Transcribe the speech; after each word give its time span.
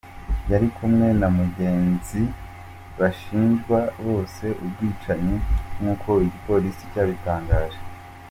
Yari 0.51 0.67
kumwe 0.75 1.07
na 1.19 1.27
mugenzi 1.37 2.21
bashinjwa 2.99 3.79
bose 4.05 4.45
ubwicanyi 4.65 5.35
nk’uko 5.77 6.09
igipolisi 6.25 6.83
cyabitangaje. 6.93 7.79